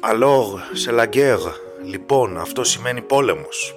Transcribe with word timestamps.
Alors, 0.00 0.60
c'est 0.74 0.92
la 0.92 1.06
guerre. 1.06 1.54
Λοιπόν, 1.84 2.38
αυτό 2.38 2.64
σημαίνει 2.64 3.00
πόλεμος. 3.00 3.74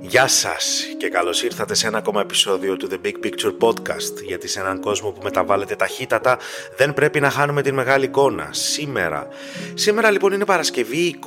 Γεια 0.00 0.28
σας 0.28 0.84
και 0.98 1.08
καλώς 1.08 1.42
ήρθατε 1.42 1.74
σε 1.74 1.86
ένα 1.86 1.98
ακόμα 1.98 2.20
επεισόδιο 2.20 2.76
του 2.76 2.88
The 2.90 3.06
Big 3.06 3.26
Picture 3.26 3.56
Podcast 3.68 4.22
γιατί 4.26 4.48
σε 4.48 4.60
έναν 4.60 4.80
κόσμο 4.80 5.10
που 5.10 5.20
μεταβάλλεται 5.22 5.74
ταχύτατα 5.74 6.38
δεν 6.76 6.94
πρέπει 6.94 7.20
να 7.20 7.30
χάνουμε 7.30 7.62
την 7.62 7.74
μεγάλη 7.74 8.04
εικόνα. 8.04 8.48
Σήμερα. 8.50 9.28
Σήμερα 9.74 10.10
λοιπόν 10.10 10.32
είναι 10.32 10.44
Παρασκευή 10.44 11.18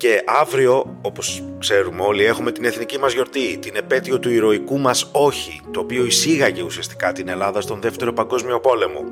και 0.00 0.22
αύριο, 0.26 0.98
όπως 1.02 1.42
ξέρουμε 1.58 2.02
όλοι, 2.02 2.24
έχουμε 2.24 2.52
την 2.52 2.64
εθνική 2.64 2.98
μας 2.98 3.12
γιορτή, 3.12 3.58
την 3.58 3.76
επέτειο 3.76 4.18
του 4.18 4.30
ηρωικού 4.30 4.78
μας 4.78 5.08
όχι, 5.12 5.60
το 5.70 5.80
οποίο 5.80 6.04
εισήγαγε 6.04 6.62
ουσιαστικά 6.62 7.12
την 7.12 7.28
Ελλάδα 7.28 7.60
στον 7.60 7.80
δεύτερο 7.80 8.12
παγκόσμιο 8.12 8.60
πόλεμο. 8.60 9.04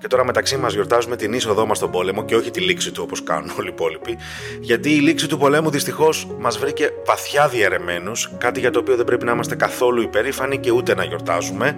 Και 0.00 0.06
τώρα 0.06 0.24
μεταξύ 0.24 0.56
μας 0.56 0.72
γιορτάζουμε 0.72 1.16
την 1.16 1.32
είσοδό 1.32 1.66
μας 1.66 1.76
στον 1.76 1.90
πόλεμο 1.90 2.24
και 2.24 2.36
όχι 2.36 2.50
τη 2.50 2.60
λήξη 2.60 2.92
του 2.92 3.02
όπως 3.04 3.22
κάνουν 3.22 3.52
όλοι 3.58 3.68
οι 3.68 3.72
υπόλοιποι, 3.72 4.16
γιατί 4.60 4.90
η 4.90 4.98
λήξη 4.98 5.28
του 5.28 5.38
πολέμου 5.38 5.70
δυστυχώς 5.70 6.26
μας 6.38 6.58
βρήκε 6.58 6.90
βαθιά 7.06 7.48
διαιρεμένους, 7.48 8.30
κάτι 8.38 8.60
για 8.60 8.70
το 8.70 8.78
οποίο 8.78 8.96
δεν 8.96 9.04
πρέπει 9.04 9.24
να 9.24 9.32
είμαστε 9.32 9.54
καθόλου 9.54 10.02
υπερήφανοι 10.02 10.58
και 10.58 10.70
ούτε 10.70 10.94
να 10.94 11.04
γιορτάζουμε, 11.04 11.76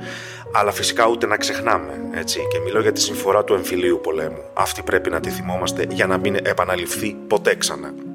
αλλά 0.52 0.72
φυσικά 0.72 1.06
ούτε 1.06 1.26
να 1.26 1.36
ξεχνάμε, 1.36 1.92
έτσι. 2.14 2.40
Και 2.52 2.58
μιλώ 2.58 2.80
για 2.80 2.92
τη 2.92 3.00
συμφορά 3.00 3.44
του 3.44 3.54
εμφυλίου 3.54 4.00
πολέμου. 4.02 4.42
Αυτή 4.52 4.82
πρέπει 4.82 5.10
να 5.10 5.20
τη 5.20 5.30
θυμόμαστε 5.30 5.86
για 5.90 6.06
να 6.06 6.18
μην 6.18 6.36
επαναληφθεί 6.42 7.16
ποτέ 7.26 7.54
ξανά. 7.54 8.05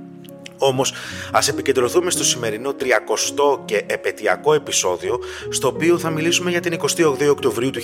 Όμως 0.63 0.93
ας 1.31 1.47
επικεντρωθούμε 1.47 2.11
στο 2.11 2.23
σημερινό 2.23 2.75
30ο 2.79 3.59
και 3.65 3.83
επαιτειακό 3.87 4.53
επεισόδιο 4.53 5.19
στο 5.49 5.67
οποίο 5.67 5.97
θα 5.97 6.09
μιλήσουμε 6.09 6.49
για 6.49 6.59
την 6.59 6.79
28 6.81 7.29
Οκτωβρίου 7.29 7.69
του 7.69 7.79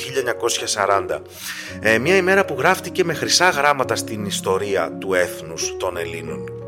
1940. 0.76 1.22
Ε, 1.80 1.98
μια 1.98 2.16
ημέρα 2.16 2.46
που 2.46 2.56
γράφτηκε 2.58 3.04
με 3.04 3.14
χρυσά 3.14 3.50
γράμματα 3.50 3.96
στην 3.96 4.26
ιστορία 4.26 4.98
του 5.00 5.14
έθνους 5.14 5.76
των 5.78 5.98
Ελλήνων. 5.98 6.67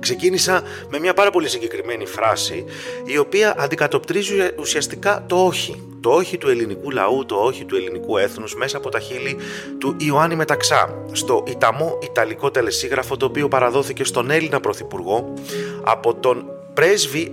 Ξεκίνησα 0.00 0.62
με 0.88 0.98
μια 0.98 1.14
πάρα 1.14 1.30
πολύ 1.30 1.48
συγκεκριμένη 1.48 2.06
φράση 2.06 2.64
η 3.04 3.18
οποία 3.18 3.54
αντικατοπτρίζει 3.58 4.34
ουσιαστικά 4.58 5.24
το 5.26 5.44
όχι. 5.44 5.84
Το 6.00 6.10
όχι 6.10 6.38
του 6.38 6.48
ελληνικού 6.48 6.90
λαού, 6.90 7.26
το 7.26 7.34
όχι 7.34 7.64
του 7.64 7.76
ελληνικού 7.76 8.16
έθνους 8.16 8.54
μέσα 8.54 8.76
από 8.76 8.88
τα 8.88 9.00
χείλη 9.00 9.36
του 9.78 9.96
Ιωάννη 9.98 10.34
Μεταξά 10.34 11.04
στο 11.12 11.44
Ιταμό 11.46 11.98
Ιταλικό 12.02 12.50
τελεσίγραφο 12.50 13.16
το 13.16 13.26
οποίο 13.26 13.48
παραδόθηκε 13.48 14.04
στον 14.04 14.30
Έλληνα 14.30 14.60
Πρωθυπουργό 14.60 15.34
από 15.82 16.14
τον 16.14 16.44
πρέσβη, 16.74 17.30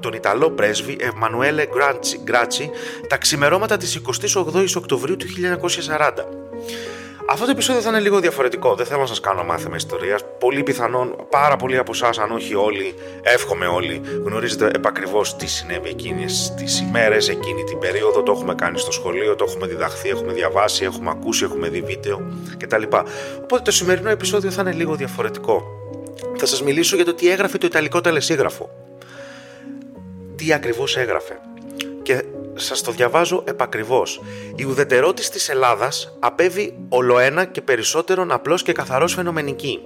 τον 0.00 0.12
Ιταλό 0.12 0.50
πρέσβη 0.50 0.96
Εμμανουέλε 1.00 1.64
Γκράτσι 2.24 2.70
τα 3.08 3.16
ξημερώματα 3.16 3.76
της 3.76 4.00
28 4.34 4.64
Οκτωβρίου 4.76 5.16
του 5.16 5.26
1940. 5.26 6.10
Αυτό 7.32 7.44
το 7.44 7.50
επεισόδιο 7.50 7.82
θα 7.82 7.88
είναι 7.88 8.00
λίγο 8.00 8.20
διαφορετικό. 8.20 8.74
Δεν 8.74 8.86
θέλω 8.86 9.00
να 9.00 9.06
σας 9.06 9.20
κάνω 9.20 9.44
μάθημα 9.44 9.76
ιστορίας. 9.76 10.20
Πολύ 10.38 10.62
πιθανόν 10.62 11.26
πάρα 11.30 11.56
πολλοί 11.56 11.78
από 11.78 11.90
εσάς, 11.94 12.18
αν 12.18 12.30
όχι 12.30 12.54
όλοι, 12.54 12.94
εύχομαι 13.22 13.66
όλοι, 13.66 14.00
γνωρίζετε 14.24 14.70
επακριβώς 14.74 15.36
τι 15.36 15.46
συνέβη 15.46 15.88
εκείνες 15.88 16.54
τις 16.56 16.80
ημέρες, 16.80 17.28
εκείνη 17.28 17.64
την 17.64 17.78
περίοδο. 17.78 18.22
Το 18.22 18.32
έχουμε 18.32 18.54
κάνει 18.54 18.78
στο 18.78 18.92
σχολείο, 18.92 19.34
το 19.34 19.44
έχουμε 19.48 19.66
διδαχθεί, 19.66 20.08
έχουμε 20.08 20.32
διαβάσει, 20.32 20.84
έχουμε 20.84 21.10
ακούσει, 21.10 21.44
έχουμε 21.44 21.68
δει 21.68 21.80
βίντεο 21.80 22.22
κτλ. 22.58 22.82
Οπότε 23.42 23.62
το 23.62 23.70
σημερινό 23.70 24.10
επεισόδιο 24.10 24.50
θα 24.50 24.60
είναι 24.60 24.72
λίγο 24.72 24.94
διαφορετικό. 24.94 25.62
Θα 26.36 26.46
σας 26.46 26.62
μιλήσω 26.62 26.96
για 26.96 27.04
το 27.04 27.14
τι 27.14 27.30
έγραφε 27.30 27.58
το 27.58 27.66
Ιταλικό 27.66 28.00
τελεσίγραφο. 28.00 28.70
Τι 30.36 30.52
ακριβώς 30.52 30.96
έγραφε. 30.96 31.40
Και 32.02 32.24
σας 32.64 32.82
το 32.82 32.92
διαβάζω 32.92 33.42
επακριβώς. 33.46 34.22
Η 34.56 34.64
ουδετερότητα 34.64 35.30
της 35.30 35.48
Ελλάδας 35.48 36.16
απέβει 36.18 36.74
ολοένα 36.88 37.44
και 37.44 37.60
περισσότερον 37.60 38.32
απλώς 38.32 38.62
και 38.62 38.72
καθαρός 38.72 39.14
φαινομενική. 39.14 39.80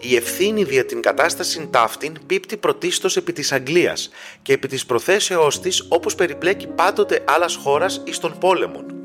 Η 0.00 0.16
ευθύνη 0.16 0.64
δια 0.64 0.84
την 0.84 1.02
κατάσταση 1.02 1.68
ταύτην 1.70 2.18
πίπτει 2.26 2.56
πρωτίστως 2.56 3.16
επί 3.16 3.32
της 3.32 3.52
Αγγλίας 3.52 4.10
και 4.42 4.52
επί 4.52 4.68
της 4.68 4.86
προθέσεώς 4.86 5.60
της 5.60 5.86
όπως 5.88 6.14
περιπλέκει 6.14 6.66
πάντοτε 6.66 7.24
άλλας 7.24 7.54
χώρας 7.54 8.02
εις 8.04 8.18
των 8.18 8.38
πόλεμων 8.38 9.01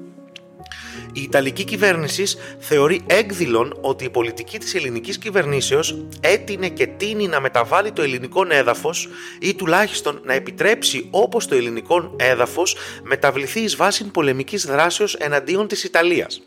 η 1.18 1.22
Ιταλική 1.22 1.64
κυβέρνησης 1.64 2.38
θεωρεί 2.60 3.02
έκδηλον 3.06 3.78
ότι 3.82 4.04
η 4.06 4.10
πολιτική 4.10 4.58
της 4.58 4.76
ελληνικής 4.76 5.18
κυβερνήσεως 5.18 5.98
έτεινε 6.20 6.70
και 6.70 6.88
τίνει 6.88 7.28
να 7.28 7.40
μεταβάλει 7.40 7.92
το 7.92 8.02
ελληνικό 8.02 8.46
έδαφος 8.50 9.10
ή 9.40 9.56
τουλάχιστον 9.56 10.22
να 10.24 10.34
επιτρέψει 10.34 11.08
όπως 11.12 11.48
το 11.48 11.56
ελληνικό 11.56 12.16
έδαφος 12.16 12.76
μεταβληθεί 13.04 13.60
εις 13.60 13.76
βάση 13.76 14.04
πολεμικής 14.04 14.66
δράσεως 14.66 15.16
εναντίον 15.16 15.68
της 15.68 15.84
Ιταλίας. 15.84 16.42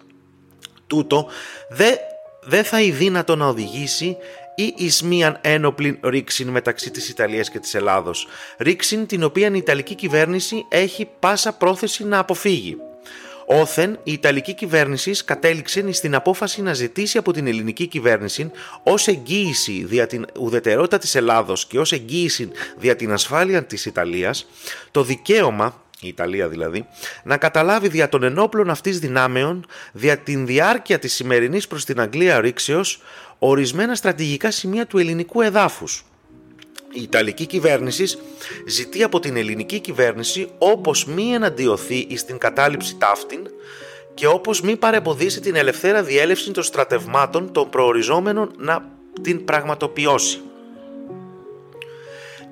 Τούτο 0.86 1.28
δεν 1.70 1.96
δε 2.42 2.62
θα 2.62 2.80
είναι 2.80 2.96
δύνατο 2.96 3.36
να 3.36 3.46
οδηγήσει 3.46 4.16
ή 4.54 4.74
εις 4.76 5.02
μίαν 5.02 5.38
ένοπλην 5.40 5.98
ρήξην 6.02 6.48
μεταξύ 6.48 6.90
της 6.90 7.08
Ιταλίας 7.08 7.50
και 7.50 7.58
της 7.58 7.74
Ελλάδος. 7.74 8.26
Ρήξην 8.58 9.06
την 9.06 9.22
οποία 9.22 9.48
η 9.48 9.56
Ιταλική 9.56 9.94
κυβέρνηση 9.94 10.66
έχει 10.68 11.08
πάσα 11.18 11.52
πρόθεση 11.52 12.04
να 12.04 12.18
αποφύγει. 12.18 12.76
Όθεν, 13.52 13.98
η 14.02 14.12
Ιταλική 14.12 14.54
κυβέρνηση 14.54 15.24
κατέληξε 15.24 15.92
στην 15.92 16.14
απόφαση 16.14 16.62
να 16.62 16.74
ζητήσει 16.74 17.18
από 17.18 17.32
την 17.32 17.46
ελληνική 17.46 17.86
κυβέρνηση 17.86 18.50
ως 18.82 19.08
εγγύηση 19.08 19.84
δια 19.84 20.06
την 20.06 20.26
ουδετερότητα 20.38 20.98
της 20.98 21.14
Ελλάδος 21.14 21.66
και 21.66 21.78
ως 21.78 21.92
εγγύηση 21.92 22.50
δια 22.76 22.96
την 22.96 23.12
ασφάλεια 23.12 23.64
της 23.64 23.86
Ιταλίας 23.86 24.46
το 24.90 25.02
δικαίωμα 25.02 25.82
η 26.00 26.08
Ιταλία 26.08 26.48
δηλαδή, 26.48 26.86
να 27.22 27.36
καταλάβει 27.36 27.88
δια 27.88 28.08
των 28.08 28.22
ενόπλων 28.22 28.70
αυτής 28.70 28.98
δυνάμεων, 28.98 29.66
δια 29.92 30.18
την 30.18 30.46
διάρκεια 30.46 30.98
της 30.98 31.14
σημερινής 31.14 31.66
προς 31.66 31.84
την 31.84 32.00
Αγγλία 32.00 32.40
ρήξεως, 32.40 33.02
ορισμένα 33.38 33.94
στρατηγικά 33.94 34.50
σημεία 34.50 34.86
του 34.86 34.98
ελληνικού 34.98 35.40
εδάφους, 35.40 36.04
η 36.92 37.02
Ιταλική 37.02 37.46
κυβέρνηση 37.46 38.04
ζητεί 38.66 39.02
από 39.02 39.20
την 39.20 39.36
ελληνική 39.36 39.80
κυβέρνηση 39.80 40.48
όπως 40.58 41.04
μη 41.04 41.32
εναντιωθεί 41.32 42.16
στην 42.16 42.38
κατάληψη 42.38 42.96
ταύτην 42.96 43.50
και 44.14 44.26
όπως 44.26 44.60
μη 44.60 44.76
παρεμποδίσει 44.76 45.40
την 45.40 45.54
ελευθέρα 45.54 46.02
διέλευση 46.02 46.50
των 46.50 46.62
στρατευμάτων 46.62 47.52
των 47.52 47.70
προοριζόμενων 47.70 48.52
να 48.56 48.90
την 49.22 49.44
πραγματοποιώσει. 49.44 50.40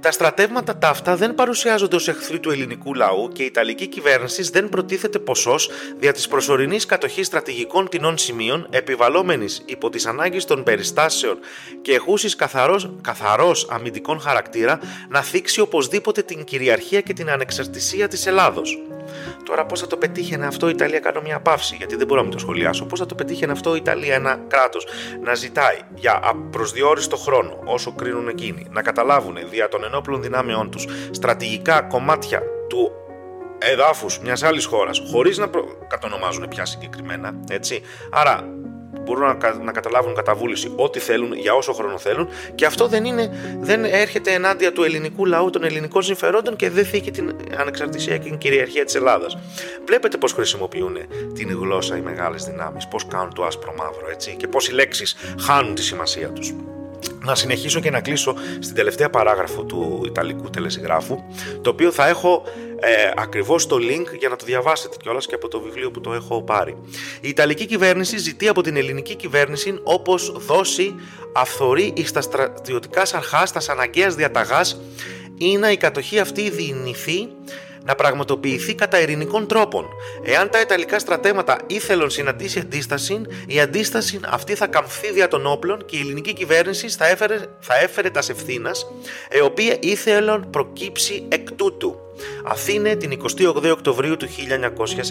Τα 0.00 0.10
στρατεύματα 0.10 0.78
ταύτα 0.78 1.16
δεν 1.16 1.34
παρουσιάζονται 1.34 1.96
ως 1.96 2.08
εχθροί 2.08 2.40
του 2.40 2.50
ελληνικού 2.50 2.94
λαού 2.94 3.28
και 3.32 3.42
η 3.42 3.46
Ιταλική 3.46 3.86
κυβέρνηση 3.86 4.42
δεν 4.42 4.68
προτίθεται 4.68 5.18
ποσός 5.18 5.70
δια 5.98 6.12
της 6.12 6.28
προσωρινής 6.28 6.86
κατοχής 6.86 7.26
στρατηγικών 7.26 7.88
τεινών 7.88 8.18
σημείων 8.18 8.66
επιβαλόμενη 8.70 9.46
υπό 9.64 9.90
τις 9.90 10.06
ανάγκες 10.06 10.44
των 10.44 10.62
περιστάσεων 10.62 11.38
και 11.82 11.94
εχούσης 11.94 12.36
καθαρός 13.00 13.68
αμυντικών 13.70 14.20
χαρακτήρα 14.20 14.80
να 15.08 15.22
θίξει 15.22 15.60
οπωσδήποτε 15.60 16.22
την 16.22 16.44
κυριαρχία 16.44 17.00
και 17.00 17.12
την 17.12 17.30
ανεξαρτησία 17.30 18.08
της 18.08 18.26
Ελλάδος. 18.26 18.78
Τώρα, 19.44 19.66
πώς 19.66 19.80
θα 19.80 19.86
το 19.86 19.96
πετύχαινε 19.96 20.46
αυτό 20.46 20.68
η 20.68 20.72
Ιταλία, 20.74 20.98
κάνω 20.98 21.20
μια 21.20 21.40
παύση, 21.40 21.74
γιατί 21.76 21.96
δεν 21.96 22.06
μπορώ 22.06 22.22
να 22.22 22.30
το 22.30 22.38
σχολιάσω. 22.38 22.84
Πώς 22.86 22.98
θα 22.98 23.06
το 23.06 23.14
πετύχαινε 23.14 23.52
αυτό 23.52 23.74
η 23.74 23.78
Ιταλία, 23.80 24.14
ένα 24.14 24.40
κράτος, 24.48 24.86
να 25.22 25.34
ζητάει 25.34 25.78
για 25.94 26.20
προσδιορίστο 26.50 27.16
χρόνο, 27.16 27.58
όσο 27.64 27.92
κρίνουν 27.92 28.28
εκείνοι, 28.28 28.66
να 28.70 28.82
καταλάβουν 28.82 29.36
δια 29.50 29.68
των 29.68 29.84
ενόπλων 29.84 30.22
δυνάμεών 30.22 30.70
τους 30.70 30.86
στρατηγικά 31.10 31.82
κομμάτια 31.82 32.42
του 32.68 32.92
εδάφους 33.58 34.18
μιας 34.18 34.42
άλλης 34.42 34.64
χώρας, 34.64 35.02
χωρίς 35.10 35.38
να 35.38 35.48
προ... 35.48 35.64
κατονομάζουν 35.88 36.48
πια 36.48 36.64
συγκεκριμένα, 36.64 37.40
έτσι. 37.48 37.82
Άρα, 38.10 38.48
μπορούν 39.00 39.22
να, 39.22 39.54
να 39.54 39.72
καταλάβουν 39.72 40.14
κατά 40.14 40.34
βούληση 40.34 40.72
ό,τι 40.76 40.98
θέλουν 40.98 41.32
για 41.32 41.54
όσο 41.54 41.72
χρόνο 41.72 41.98
θέλουν 41.98 42.28
και 42.54 42.66
αυτό 42.66 42.88
δεν, 42.88 43.04
είναι, 43.04 43.30
δεν 43.60 43.84
έρχεται 43.84 44.32
ενάντια 44.32 44.72
του 44.72 44.82
ελληνικού 44.82 45.26
λαού 45.26 45.50
των 45.50 45.64
ελληνικών 45.64 46.02
συμφερόντων 46.02 46.56
και 46.56 46.70
δεν 46.70 46.84
θίγει 46.84 47.10
την 47.10 47.36
ανεξαρτησία 47.58 48.16
και 48.16 48.28
την 48.28 48.38
κυριαρχία 48.38 48.84
της 48.84 48.94
Ελλάδας. 48.94 49.38
Βλέπετε 49.86 50.16
πώς 50.16 50.32
χρησιμοποιούν 50.32 50.96
την 51.34 51.50
γλώσσα 51.50 51.96
οι 51.96 52.00
μεγάλες 52.00 52.44
δυνάμεις, 52.44 52.88
πώς 52.88 53.06
κάνουν 53.06 53.34
το 53.34 53.44
άσπρο 53.44 53.74
μαύρο 53.78 54.10
έτσι, 54.10 54.36
και 54.36 54.48
πώς 54.48 54.68
οι 54.68 54.72
λέξεις 54.72 55.16
χάνουν 55.40 55.74
τη 55.74 55.82
σημασία 55.82 56.28
τους 56.28 56.54
να 57.24 57.34
συνεχίσω 57.34 57.80
και 57.80 57.90
να 57.90 58.00
κλείσω 58.00 58.34
στην 58.58 58.74
τελευταία 58.74 59.10
παράγραφο 59.10 59.62
του 59.62 60.02
Ιταλικού 60.06 60.50
τελεσυγράφου, 60.50 61.18
το 61.62 61.70
οποίο 61.70 61.90
θα 61.90 62.08
έχω 62.08 62.42
ε, 62.80 63.10
ακριβώς 63.16 63.66
το 63.66 63.76
link 63.76 64.18
για 64.18 64.28
να 64.28 64.36
το 64.36 64.44
διαβάσετε 64.44 64.96
κιόλας 65.02 65.26
και 65.26 65.34
από 65.34 65.48
το 65.48 65.60
βιβλίο 65.60 65.90
που 65.90 66.00
το 66.00 66.12
έχω 66.12 66.42
πάρει. 66.42 66.76
Η 67.20 67.28
Ιταλική 67.28 67.66
κυβέρνηση 67.66 68.18
ζητεί 68.18 68.48
από 68.48 68.62
την 68.62 68.76
ελληνική 68.76 69.14
κυβέρνηση 69.14 69.80
όπως 69.82 70.32
δώσει 70.46 70.94
αυθορή 71.32 71.92
εις 71.96 72.12
τα 72.12 72.20
στρατιωτικά 72.20 73.02
αρχά 73.12 73.46
στα 73.46 73.72
αναγκαίας 73.72 74.14
διαταγάς 74.14 74.80
ή 75.38 75.56
να 75.56 75.70
η 75.70 75.76
κατοχή 75.76 76.18
αυτή 76.18 76.50
διηνυθεί 76.50 77.28
να 77.88 77.94
πραγματοποιηθεί 77.94 78.74
κατά 78.74 79.00
ειρηνικών 79.00 79.46
τρόπων. 79.46 79.86
Εάν 80.22 80.50
τα 80.50 80.60
Ιταλικά 80.60 80.98
στρατέματα 80.98 81.58
ήθελον 81.66 82.10
συναντήσει 82.10 82.58
αντίσταση, 82.58 83.22
η 83.46 83.60
αντίσταση 83.60 84.20
αυτή 84.24 84.54
θα 84.54 84.66
καμφθεί 84.66 85.12
δια 85.12 85.28
των 85.28 85.46
όπλων 85.46 85.84
και 85.84 85.96
η 85.96 86.00
ελληνική 86.00 86.32
κυβέρνηση 86.32 86.88
θα 86.88 87.08
έφερε, 87.08 87.38
θα 87.60 87.78
έφερε 87.78 88.10
τας 88.10 88.28
ευθύνας, 88.28 88.86
η 89.36 89.40
οποία 89.40 89.76
ήθελον 89.80 90.50
προκύψει 90.50 91.26
εκ 91.28 91.52
τούτου. 91.52 91.96
Αθήνε 92.44 92.96
την 92.96 93.20
28 93.38 93.70
Οκτωβρίου 93.70 94.16
του 94.16 94.28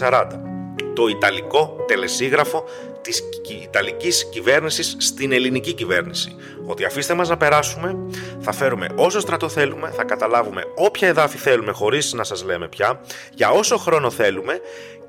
1940. 0.00 0.57
Το 0.98 1.06
Ιταλικό 1.06 1.84
τελεσίγραφο 1.86 2.64
της 3.00 3.22
Ιταλικής 3.62 4.28
κυβέρνησης 4.28 4.96
στην 4.98 5.32
ελληνική 5.32 5.72
κυβέρνηση. 5.72 6.36
Ότι 6.66 6.84
αφήστε 6.84 7.14
μας 7.14 7.28
να 7.28 7.36
περάσουμε, 7.36 7.96
θα 8.40 8.52
φέρουμε 8.52 8.86
όσο 8.96 9.20
στρατό 9.20 9.48
θέλουμε, 9.48 9.90
θα 9.90 10.04
καταλάβουμε 10.04 10.62
όποια 10.74 11.08
εδάφη 11.08 11.38
θέλουμε 11.38 11.72
χωρίς 11.72 12.12
να 12.12 12.24
σας 12.24 12.44
λέμε 12.44 12.68
πια, 12.68 13.00
για 13.34 13.50
όσο 13.50 13.76
χρόνο 13.76 14.10
θέλουμε 14.10 14.60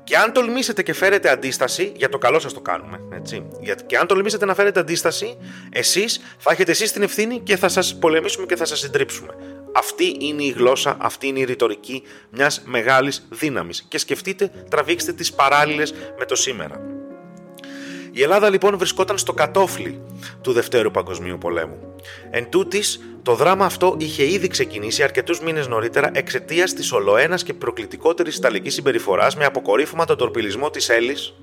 και 0.04 0.16
αν 0.16 0.32
τολμήσετε 0.32 0.82
και 0.82 0.92
φέρετε 0.92 1.30
αντίσταση, 1.30 1.92
για 1.96 2.08
το 2.08 2.18
καλό 2.18 2.38
σας 2.38 2.52
το 2.52 2.60
κάνουμε. 2.60 3.00
Έτσι. 3.14 3.46
Και 3.86 3.96
αν 3.96 4.06
τολμήσετε 4.06 4.44
να 4.44 4.54
φέρετε 4.54 4.80
αντίσταση, 4.80 5.36
εσείς 5.72 6.20
θα 6.38 6.52
έχετε 6.52 6.70
εσείς 6.70 6.92
την 6.92 7.02
ευθύνη 7.02 7.38
και 7.38 7.56
θα 7.56 7.68
σας 7.68 7.98
πολεμήσουμε 7.98 8.46
και 8.46 8.56
θα 8.56 8.64
σας 8.64 8.78
συντρίψουμε. 8.78 9.34
Αυτή 9.74 10.16
είναι 10.20 10.42
η 10.42 10.48
γλώσσα, 10.48 10.96
αυτή 11.00 11.26
είναι 11.26 11.38
η 11.38 11.44
ρητορική 11.44 12.02
μιας 12.30 12.62
μεγάλης 12.64 13.26
δύναμης. 13.30 13.86
Και 13.88 13.98
σκεφτείτε, 13.98 14.50
τραβήξτε 14.70 15.12
τις 15.12 15.32
παράλληλες 15.32 15.94
με 16.18 16.24
το 16.24 16.34
σήμερα. 16.34 16.80
Η 18.12 18.22
Ελλάδα 18.22 18.50
λοιπόν 18.50 18.78
βρισκόταν 18.78 19.18
στο 19.18 19.32
κατόφλι 19.32 20.00
του 20.42 20.52
Δευτέρου 20.52 20.90
Παγκοσμίου 20.90 21.38
Πολέμου. 21.38 21.94
Εν 22.30 22.50
τούτης, 22.50 23.00
το 23.22 23.34
δράμα 23.34 23.64
αυτό 23.64 23.94
είχε 23.98 24.32
ήδη 24.32 24.48
ξεκινήσει 24.48 25.02
αρκετούς 25.02 25.40
μήνες 25.40 25.66
νωρίτερα 25.66 26.10
εξαιτίας 26.14 26.74
της 26.74 26.92
ολοένας 26.92 27.42
και 27.42 27.54
προκλητικότερης 27.54 28.36
ιταλικής 28.36 28.74
συμπεριφοράς 28.74 29.36
με 29.36 29.44
αποκορύφωμα 29.44 30.04
τον 30.04 30.16
τορπιλισμό 30.16 30.70
της 30.70 30.88
Έλλης 30.88 31.34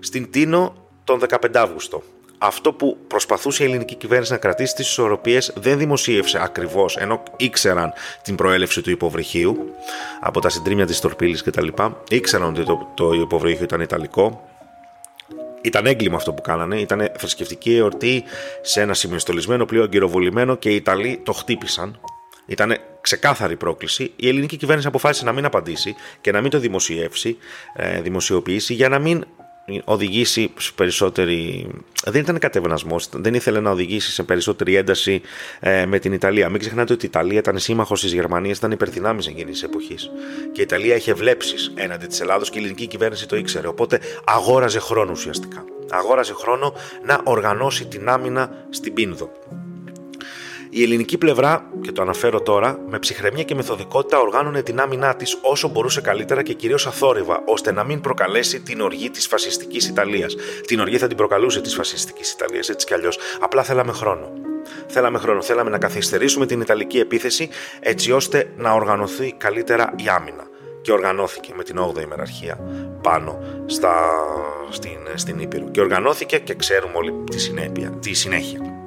στην 0.00 0.30
Τίνο 0.30 0.88
τον 1.04 1.18
15 1.18 1.60
Αύγουστο. 1.60 2.02
Αυτό 2.38 2.72
που 2.72 2.96
προσπαθούσε 3.06 3.62
η 3.62 3.66
ελληνική 3.66 3.94
κυβέρνηση 3.94 4.32
να 4.32 4.38
κρατήσει 4.38 4.74
τις 4.74 4.88
ισορροπίες 4.88 5.52
δεν 5.56 5.78
δημοσίευσε 5.78 6.38
ακριβώς, 6.42 6.96
ενώ 6.96 7.22
ήξεραν 7.36 7.92
την 8.22 8.34
προέλευση 8.34 8.82
του 8.82 8.90
υποβρυχίου 8.90 9.74
από 10.20 10.40
τα 10.40 10.48
συντρίμια 10.48 10.86
της 10.86 11.00
Τορπίλης 11.00 11.42
κτλ. 11.42 11.68
Ήξεραν 12.08 12.48
ότι 12.48 12.64
το, 12.64 12.92
το 12.94 13.12
υποβρύχιο 13.12 13.64
ήταν 13.64 13.80
Ιταλικό, 13.80 14.46
ήταν 15.66 15.86
έγκλημα 15.86 16.16
αυτό 16.16 16.32
που 16.32 16.42
κάνανε. 16.42 16.80
Ήταν 16.80 17.10
θρησκευτική 17.18 17.76
εορτή 17.76 18.24
σε 18.62 18.80
ένα 18.80 18.94
σημειοστολισμένο 18.94 19.64
πλοίο 19.64 19.82
αγκυροβολημένο 19.82 20.54
και 20.54 20.70
οι 20.70 20.74
Ιταλοί 20.74 21.20
το 21.24 21.32
χτύπησαν. 21.32 22.00
Ήταν 22.46 22.76
ξεκάθαρη 23.00 23.56
πρόκληση. 23.56 24.12
Η 24.16 24.28
ελληνική 24.28 24.56
κυβέρνηση 24.56 24.88
αποφάσισε 24.88 25.24
να 25.24 25.32
μην 25.32 25.44
απαντήσει 25.44 25.94
και 26.20 26.32
να 26.32 26.40
μην 26.40 26.50
το 26.50 26.58
δημοσιεύσει, 26.58 27.36
ε, 27.74 28.00
δημοσιοποιήσει 28.00 28.74
για 28.74 28.88
να 28.88 28.98
μην 28.98 29.24
οδηγήσει 29.84 30.50
σε 30.58 30.72
περισσότερη. 30.74 31.66
Δεν 32.04 32.20
ήταν 32.20 32.38
κατεβενασμό, 32.38 32.96
δεν 33.12 33.34
ήθελε 33.34 33.60
να 33.60 33.70
οδηγήσει 33.70 34.10
σε 34.10 34.22
περισσότερη 34.22 34.74
ένταση 34.74 35.20
ε, 35.60 35.86
με 35.86 35.98
την 35.98 36.12
Ιταλία. 36.12 36.48
Μην 36.48 36.60
ξεχνάτε 36.60 36.92
ότι 36.92 37.04
η 37.04 37.08
Ιταλία 37.08 37.38
ήταν 37.38 37.58
σύμμαχος 37.58 38.00
της 38.00 38.12
Γερμανίας, 38.12 38.58
ήταν 38.58 38.70
υπερδυνάμεις 38.70 39.26
εκείνης 39.26 39.52
της 39.52 39.62
εποχής. 39.62 40.10
Και 40.52 40.60
η 40.60 40.64
Ιταλία 40.64 40.96
είχε 40.96 41.14
βλέψεις 41.14 41.72
έναντι 41.74 42.06
της 42.06 42.20
Ελλάδος 42.20 42.50
και 42.50 42.58
η 42.58 42.60
ελληνική 42.60 42.86
κυβέρνηση 42.86 43.28
το 43.28 43.36
ήξερε. 43.36 43.66
Οπότε 43.66 44.00
αγόραζε 44.24 44.78
χρόνο 44.78 45.10
ουσιαστικά. 45.10 45.64
Αγόραζε 45.90 46.34
χρόνο 46.34 46.74
να 47.04 47.20
οργανώσει 47.24 47.86
την 47.86 48.08
άμυνα 48.08 48.66
στην 48.70 48.94
Πίνδο. 48.94 49.30
Η 50.78 50.82
ελληνική 50.82 51.18
πλευρά, 51.18 51.70
και 51.80 51.92
το 51.92 52.02
αναφέρω 52.02 52.40
τώρα, 52.40 52.78
με 52.88 52.98
ψυχραιμία 52.98 53.42
και 53.42 53.54
μεθοδικότητα 53.54 54.20
οργάνωνε 54.20 54.62
την 54.62 54.80
άμυνά 54.80 55.16
της 55.16 55.38
όσο 55.42 55.68
μπορούσε 55.68 56.00
καλύτερα 56.00 56.42
και 56.42 56.52
κυρίως 56.52 56.86
αθόρυβα, 56.86 57.42
ώστε 57.46 57.72
να 57.72 57.84
μην 57.84 58.00
προκαλέσει 58.00 58.60
την 58.60 58.80
οργή 58.80 59.10
της 59.10 59.26
φασιστικής 59.26 59.88
Ιταλίας. 59.88 60.36
Την 60.66 60.80
οργή 60.80 60.98
θα 60.98 61.06
την 61.06 61.16
προκαλούσε 61.16 61.60
της 61.60 61.74
φασιστικής 61.74 62.32
Ιταλίας, 62.32 62.68
έτσι 62.68 62.86
κι 62.86 62.94
αλλιώς. 62.94 63.18
Απλά 63.40 63.62
θέλαμε 63.62 63.92
χρόνο. 63.92 64.32
Θέλαμε 64.86 65.18
χρόνο, 65.18 65.42
θέλαμε 65.42 65.70
να 65.70 65.78
καθυστερήσουμε 65.78 66.46
την 66.46 66.60
Ιταλική 66.60 66.98
επίθεση 66.98 67.48
έτσι 67.80 68.12
ώστε 68.12 68.52
να 68.56 68.72
οργανωθεί 68.72 69.34
καλύτερα 69.38 69.92
η 69.96 70.08
άμυνα. 70.08 70.46
Και 70.82 70.92
οργανώθηκε 70.92 71.52
με 71.56 71.62
την 71.62 71.78
8η 71.78 72.02
ημεραρχία 72.02 72.60
πάνω 73.02 73.38
στα, 73.66 73.94
στην, 74.70 74.98
στην 75.14 75.38
Ήπειρο. 75.38 75.68
Και 75.70 75.80
οργανώθηκε 75.80 76.38
και 76.38 76.54
ξέρουμε 76.54 76.92
όλοι 76.96 77.12
τη, 77.30 77.40
συνέπεια, 77.40 77.90
τη 77.90 78.14
συνέχεια. 78.14 78.85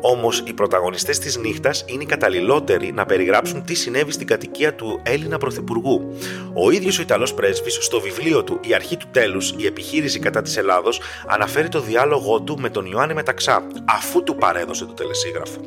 Όμως 0.00 0.42
οι 0.46 0.52
πρωταγωνιστές 0.52 1.18
της 1.18 1.36
νύχτας 1.36 1.84
είναι 1.86 2.02
οι 2.02 2.06
καταλληλότεροι 2.06 2.92
να 2.92 3.06
περιγράψουν 3.06 3.64
τι 3.64 3.74
συνέβη 3.74 4.12
στην 4.12 4.26
κατοικία 4.26 4.74
του 4.74 5.00
Έλληνα 5.02 5.38
Πρωθυπουργού. 5.38 6.16
Ο 6.54 6.70
ίδιος 6.70 6.98
ο 6.98 7.02
Ιταλός 7.02 7.34
πρέσβης, 7.34 7.78
στο 7.80 8.00
βιβλίο 8.00 8.44
του 8.44 8.60
Η 8.62 8.74
Αρχή 8.74 8.96
του 8.96 9.06
Τέλους, 9.10 9.54
η 9.56 9.66
επιχείρηση 9.66 10.18
κατά 10.18 10.42
της 10.42 10.56
Ελλάδος, 10.56 11.00
αναφέρει 11.26 11.68
το 11.68 11.80
διάλογό 11.80 12.40
του 12.40 12.58
με 12.58 12.70
τον 12.70 12.86
Ιωάννη 12.86 13.14
Μεταξά, 13.14 13.66
αφού 13.84 14.22
του 14.22 14.36
παρέδωσε 14.36 14.84
το 14.84 14.92
τελεσίγραφο. 14.92 15.60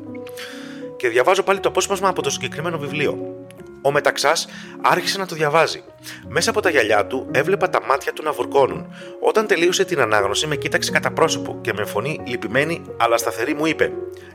Και 0.98 1.08
διαβάζω 1.10 1.44
πάλι 1.44 1.60
το 1.60 1.70
απόσπασμα 1.70 2.10
από 2.10 2.22
το 2.22 2.30
συγκεκριμένο 2.30 2.78
βιβλίο. 2.78 3.39
Ο 3.82 3.92
μεταξάς 3.92 4.48
άρχισε 4.82 5.18
να 5.18 5.26
το 5.26 5.36
διαβάζει. 5.36 5.84
Μέσα 6.28 6.50
από 6.50 6.62
τα 6.62 6.70
γυαλιά 6.70 7.06
του 7.06 7.28
έβλεπα 7.32 7.70
τα 7.70 7.86
μάτια 7.86 8.14
του 8.14 8.24
να 8.24 8.32
βουρκώνουν. 8.32 8.94
Όταν 9.20 9.48
τελείωσε 9.48 9.86
την 9.86 10.00
ανάγνωση, 10.00 10.48
με 10.48 10.56
κοίταξε 10.56 10.92
κατά 10.92 11.12
πρόσωπο 11.12 11.58
και 11.62 11.74
με 11.74 11.86
φωνή 11.86 12.20
λυπημένη 12.28 12.82
αλλά 12.98 13.18
σταθερή 13.18 13.54
μου 13.54 13.66
είπε: 13.66 13.92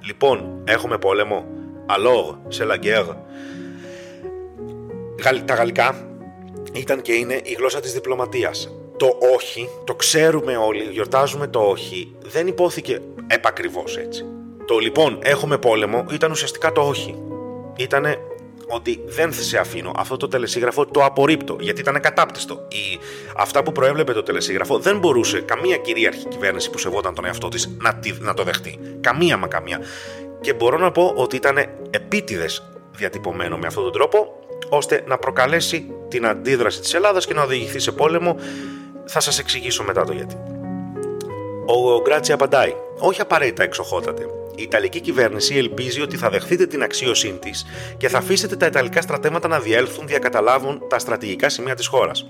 Λοιπόν, 0.06 0.62
έχουμε 0.64 0.98
πόλεμο. 0.98 1.44
Alors, 1.88 2.36
σε 2.48 2.66
la 2.66 2.76
guerre. 2.84 3.16
Τα 5.44 5.54
γαλλικά 5.54 6.08
ήταν 6.72 7.00
και 7.00 7.12
είναι 7.12 7.40
η 7.42 7.52
γλώσσα 7.52 7.80
της 7.80 7.92
διπλωματίας. 7.92 8.74
Το 8.96 9.18
όχι, 9.34 9.68
το 9.84 9.94
ξέρουμε 9.94 10.56
όλοι, 10.56 10.82
γιορτάζουμε 10.82 11.46
το 11.46 11.60
όχι, 11.60 12.16
δεν 12.20 12.46
υπόθηκε 12.46 13.00
επακριβώς 13.26 13.96
έτσι. 13.96 14.24
Το 14.66 14.78
λοιπόν 14.78 15.18
έχουμε 15.22 15.58
πόλεμο 15.58 16.04
ήταν 16.12 16.30
ουσιαστικά 16.30 16.72
το 16.72 16.80
όχι. 16.80 17.22
Ήτανε 17.76 18.18
ότι 18.68 19.00
δεν 19.06 19.32
σε 19.32 19.58
αφήνω. 19.58 19.92
Αυτό 19.96 20.16
το 20.16 20.28
τελεσίγραφο 20.28 20.86
το 20.86 21.04
απορρίπτω, 21.04 21.56
γιατί 21.60 21.80
ήταν 21.80 22.00
κατάπτυστο. 22.00 22.54
Η... 22.68 22.98
Αυτά 23.36 23.62
που 23.62 23.72
προέβλεπε 23.72 24.12
το 24.12 24.22
τελεσίγραφο 24.22 24.78
δεν 24.78 24.98
μπορούσε 24.98 25.40
καμία 25.40 25.76
κυρίαρχη 25.76 26.26
κυβέρνηση 26.28 26.70
που 26.70 26.78
σεβόταν 26.78 27.14
τον 27.14 27.24
εαυτό 27.24 27.48
της 27.48 27.76
να, 27.78 28.00
να 28.18 28.34
το 28.34 28.42
δεχτεί. 28.42 28.78
Καμία 29.00 29.36
μα 29.36 29.46
καμία. 29.46 29.80
Και 30.40 30.54
μπορώ 30.54 30.78
να 30.78 30.90
πω 30.90 31.12
ότι 31.16 31.36
ήταν 31.36 31.58
επίτηδες 31.90 32.62
διατυπωμένο 32.96 33.56
με 33.56 33.66
αυτόν 33.66 33.82
τον 33.82 33.92
τρόπο, 33.92 34.38
ώστε 34.68 35.04
να 35.06 35.18
προκαλέσει 35.18 35.92
την 36.08 36.26
αντίδραση 36.26 36.80
της 36.80 36.94
Ελλάδας 36.94 37.26
και 37.26 37.34
να 37.34 37.42
οδηγηθεί 37.42 37.78
σε 37.78 37.92
πόλεμο. 37.92 38.36
Θα 39.06 39.20
σας 39.20 39.38
εξηγήσω 39.38 39.82
μετά 39.82 40.04
το 40.04 40.12
γιατί. 40.12 40.36
Ο 41.66 42.00
Γκράτσι 42.00 42.32
απαντάει: 42.32 42.74
Όχι 42.98 43.20
απαραίτητα 43.20 43.62
εξοχότατε. 43.62 44.26
Η 44.56 44.62
Ιταλική 44.62 45.00
κυβέρνηση 45.00 45.56
ελπίζει 45.56 46.00
ότι 46.00 46.16
θα 46.16 46.30
δεχθείτε 46.30 46.66
την 46.66 46.82
αξίωσή 46.82 47.38
της 47.40 47.66
και 47.96 48.08
θα 48.08 48.18
αφήσετε 48.18 48.56
τα 48.56 48.66
Ιταλικά 48.66 49.00
στρατεύματα 49.00 49.48
να 49.48 49.60
διέλθουν 49.60 50.06
διακαταλάβουν 50.06 50.82
τα 50.88 50.98
στρατηγικά 50.98 51.48
σημεία 51.48 51.74
της 51.74 51.86
χώρας. 51.86 52.26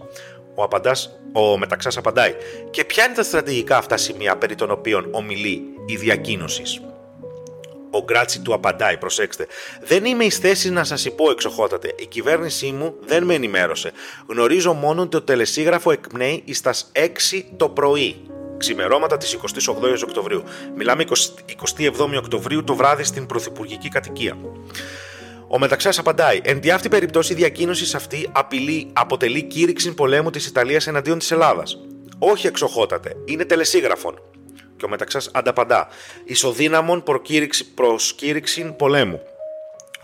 Ο, 0.55 0.63
απαντάς, 0.63 1.21
ο 1.33 1.59
Μεταξάς 1.59 1.97
απαντάει: 1.97 2.35
Και 2.71 2.85
ποια 2.85 3.05
είναι 3.05 3.15
τα 3.15 3.23
στρατηγικά 3.23 3.77
αυτά 3.77 3.97
σημεία 3.97 4.37
περί 4.37 4.55
των 4.55 4.71
οποίων 4.71 5.09
ομιλεί 5.11 5.63
η 5.87 5.97
διακοίνωση. 5.97 6.63
Ο 7.91 8.03
Γκράτσι 8.03 8.41
του 8.41 8.55
απαντάει: 8.55 8.97
Προσέξτε, 8.97 9.47
δεν 9.81 10.05
είμαι 10.05 10.25
εις 10.25 10.39
θέση 10.39 10.71
να 10.71 10.85
σας 10.85 11.05
υπό 11.05 11.31
εξοχότατε. 11.31 11.95
Η 11.99 12.07
κυβέρνησή 12.07 12.73
μου 12.73 12.95
δεν 13.07 13.25
με 13.25 13.35
ενημέρωσε. 13.35 13.93
Γνωρίζω 14.27 14.73
μόνο 14.73 15.01
ότι 15.01 15.11
το 15.11 15.23
τελεσίγραφο 15.23 15.91
εκπνέει 15.91 16.43
εις 16.45 16.61
τας 16.61 16.91
6 16.93 17.43
το 17.57 17.69
πρωί 17.69 18.17
ξημερώματα 18.57 19.17
της 19.17 19.39
28η 19.67 20.03
Οκτωβρίου. 20.05 20.43
Μιλάμε 20.77 21.05
27η 21.09 22.17
Οκτωβρίου 22.19 22.65
το 22.65 22.75
βράδυ 22.75 23.05
στην 23.05 23.27
Πρωθυπουργική 23.27 23.89
κατοικία. 23.89 24.37
Ο 25.49 25.59
Μεταξάς 25.59 25.99
απαντάει: 25.99 26.41
Εν 26.43 26.61
τη 26.61 26.71
αυτή 26.71 26.89
περιπτώσει, 26.89 27.33
η 27.33 27.37
διακοίνωση 27.37 27.97
αυτή 27.97 28.29
απειλή, 28.33 28.91
αποτελεί 28.93 29.43
κήρυξη 29.43 29.95
πολέμου 29.95 30.31
της 30.31 30.47
Ιταλίας 30.47 30.87
εναντίον 30.87 31.19
της 31.19 31.31
Ελλάδας. 31.31 31.79
Όχι 32.19 32.47
εξοχότατε, 32.47 33.17
είναι 33.25 33.45
τελεσίγραφον. 33.45 34.19
Και 34.77 34.85
ο 34.85 34.89
Μεταξάς 34.89 35.31
ανταπαντά: 35.33 35.89
Ισοδύναμον 36.25 37.03
προσκήρυξη 37.75 38.75
πολέμου. 38.77 39.21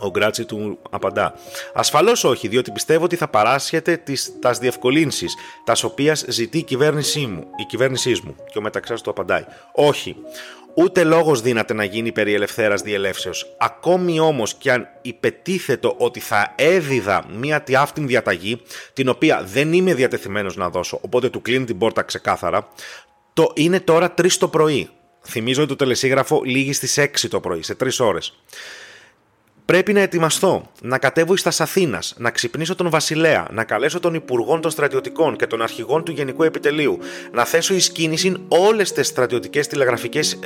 Ο 0.01 0.11
Γκράτσι 0.11 0.45
του 0.45 0.79
απαντά. 0.91 1.35
Ασφαλώς 1.75 2.25
όχι, 2.25 2.49
διότι 2.49 2.71
πιστεύω 2.71 3.05
ότι 3.05 3.17
θα 3.17 3.29
παράσχετε 3.29 3.97
τις, 3.97 4.33
τας 4.41 4.59
διευκολύνσεις 4.59 5.35
τας 5.65 5.85
οποίας 5.85 6.25
ζητεί 6.29 6.59
η 6.59 6.63
κυβέρνησή 6.63 7.27
μου. 7.27 7.47
Η 7.57 7.65
κυβέρνησής 7.65 8.21
μου. 8.21 8.35
Και 8.53 8.59
ο 8.59 8.61
Μεταξάς 8.61 9.03
του 9.03 9.11
απαντάει. 9.11 9.45
Όχι. 9.73 10.17
Ούτε 10.75 11.05
λόγος 11.05 11.41
δύναται 11.41 11.75
να 11.75 11.85
γίνει 11.85 12.13
περί 12.13 12.35
ελευθέρας 12.35 12.83
διελεύσεως. 12.83 13.47
Ακόμη 13.59 14.21
όμως 14.21 14.55
και 14.55 14.73
αν 14.73 14.89
υπετίθετο 15.03 15.95
ότι 15.99 16.21
θα 16.21 16.55
έδιδα 16.57 17.25
μία 17.33 17.63
τιάφτην 17.63 18.07
διαταγή, 18.07 18.63
την 18.93 19.09
οποία 19.09 19.43
δεν 19.45 19.73
είμαι 19.73 19.95
διατεθειμένος 19.95 20.57
να 20.57 20.71
δώσω, 20.71 20.99
οπότε 21.03 21.29
του 21.29 21.43
κλείνει 21.43 21.65
την 21.65 21.79
πόρτα 21.79 22.03
ξεκάθαρα, 22.03 22.69
το 23.33 23.53
είναι 23.55 23.81
τώρα 23.81 24.15
3 24.15 24.39
το 24.39 24.49
πρωί. 24.49 24.89
Θυμίζω 25.27 25.61
ότι 25.61 25.71
το 25.71 25.77
τελεσίγραφο 25.77 26.43
λήγει 26.45 26.73
στις 26.73 26.99
6 26.99 27.29
το 27.31 27.41
πρωί, 27.41 27.63
σε 27.63 27.75
3 27.75 27.89
ώρες 27.99 28.33
Πρέπει 29.71 29.93
να 29.93 30.01
ετοιμαστώ, 30.01 30.71
να 30.83 30.99
κατέβω 30.99 31.37
στα 31.37 31.53
Αθήνας, 31.59 32.15
να 32.19 32.31
ξυπνήσω 32.31 32.75
τον 32.75 32.91
Βασιλέα, 32.91 33.47
να 33.51 33.65
καλέσω 33.65 34.01
τον 34.01 34.15
Υπουργό 34.15 34.61
των 34.61 34.71
Στρατιωτικών 34.71 35.37
και 35.37 35.47
τον 35.47 35.63
Αρχηγών 35.63 36.05
του 36.05 36.13
Γενικού 36.13 36.43
Επιτελείου, 36.43 36.99
να 37.33 37.45
θέσω 37.45 37.75
εις 37.75 37.91
κίνηση 37.91 38.37
όλες 38.49 38.93
τι 38.93 39.03
στρατιωτικές 39.03 39.67
τηλεγραφικές 39.67 40.39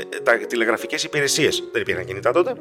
τηλεγραφικές 0.49 1.05
υπηρεσίες. 1.05 1.63
Δεν 1.73 1.83
υπήρχαν 1.83 2.05
κινητά 2.05 2.33
τότε. 2.33 2.55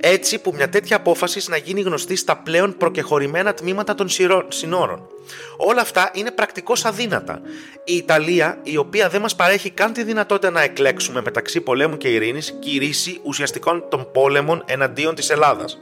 Έτσι 0.00 0.38
που 0.38 0.52
μια 0.54 0.68
τέτοια 0.68 0.96
απόφαση 0.96 1.50
να 1.50 1.56
γίνει 1.56 1.80
γνωστή 1.80 2.16
στα 2.16 2.36
πλέον 2.36 2.76
προκεχωρημένα 2.76 3.54
τμήματα 3.54 3.94
των 3.94 4.08
συνόρων. 4.48 5.08
Όλα 5.56 5.80
αυτά 5.80 6.10
είναι 6.14 6.30
πρακτικώς 6.30 6.84
αδύνατα. 6.84 7.40
Η 7.84 7.96
Ιταλία, 7.96 8.58
η 8.62 8.76
οποία 8.76 9.08
δεν 9.08 9.20
μας 9.20 9.36
παρέχει 9.36 9.70
καν 9.70 9.92
τη 9.92 10.02
δυνατότητα 10.02 10.50
να 10.50 10.62
εκλέξουμε 10.62 11.20
μεταξύ 11.24 11.60
πολέμου 11.60 11.96
και 11.96 12.08
ειρήνης, 12.08 12.54
κηρύσσει 12.60 13.20
ουσιαστικών 13.22 13.84
των 13.88 14.08
πόλεμων 14.12 14.62
εναντίον 14.66 15.14
της 15.14 15.30
Ελλάδας. 15.30 15.79